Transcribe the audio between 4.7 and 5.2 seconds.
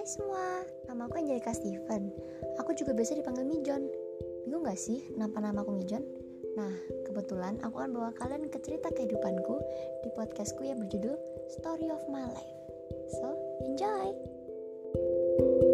sih